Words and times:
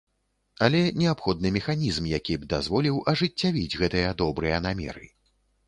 Але 0.67 0.79
неабходны 1.01 1.51
механізм, 1.57 2.09
які 2.13 2.39
б 2.39 2.49
дазволіў 2.55 2.99
ажыццявіць 3.13 3.77
гэтыя 3.85 4.17
добрыя 4.25 4.57
намеры. 4.71 5.05